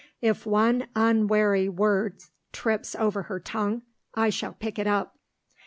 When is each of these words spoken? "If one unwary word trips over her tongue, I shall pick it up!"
"If 0.21 0.47
one 0.47 0.87
unwary 0.95 1.69
word 1.69 2.23
trips 2.51 2.95
over 2.95 3.21
her 3.21 3.39
tongue, 3.39 3.83
I 4.15 4.31
shall 4.31 4.53
pick 4.53 4.79
it 4.79 4.87
up!" 4.87 5.15